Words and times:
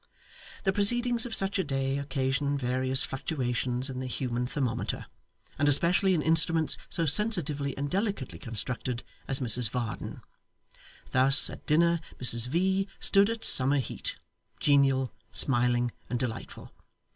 The 0.63 0.73
proceedings 0.73 1.27
of 1.27 1.35
such 1.35 1.59
a 1.59 1.63
day 1.63 1.99
occasion 1.99 2.57
various 2.57 3.03
fluctuations 3.03 3.87
in 3.87 3.99
the 3.99 4.07
human 4.07 4.47
thermometer, 4.47 5.05
and 5.59 5.69
especially 5.69 6.15
in 6.15 6.23
instruments 6.23 6.75
so 6.89 7.05
sensitively 7.05 7.77
and 7.77 7.87
delicately 7.87 8.39
constructed 8.39 9.03
as 9.27 9.41
Mrs 9.41 9.69
Varden. 9.69 10.23
Thus, 11.11 11.51
at 11.51 11.67
dinner 11.67 12.01
Mrs 12.19 12.47
V. 12.47 12.87
stood 12.99 13.29
at 13.29 13.43
summer 13.45 13.77
heat; 13.77 14.15
genial, 14.59 15.13
smiling, 15.31 15.91
and 16.09 16.17
delightful. 16.17 16.71